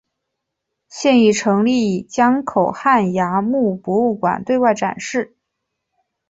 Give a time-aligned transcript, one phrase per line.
[0.89, 5.35] 现已成立江口汉崖墓博物馆对外展示。